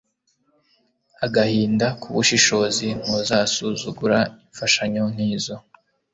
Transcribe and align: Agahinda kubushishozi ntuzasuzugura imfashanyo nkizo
Agahinda 1.25 1.87
kubushishozi 2.01 2.87
ntuzasuzugura 3.01 4.19
imfashanyo 4.47 5.03
nkizo 5.13 5.55